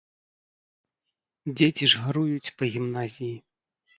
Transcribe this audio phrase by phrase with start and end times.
[1.59, 3.31] Дзеці ж гаруюць па гімназіі.